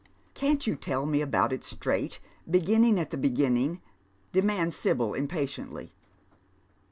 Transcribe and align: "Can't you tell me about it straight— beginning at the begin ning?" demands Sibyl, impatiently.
"Can't 0.33 0.65
you 0.65 0.75
tell 0.75 1.05
me 1.05 1.21
about 1.21 1.53
it 1.53 1.63
straight— 1.63 2.19
beginning 2.49 2.99
at 2.99 3.11
the 3.11 3.17
begin 3.17 3.53
ning?" 3.53 3.81
demands 4.31 4.75
Sibyl, 4.75 5.13
impatiently. 5.13 5.93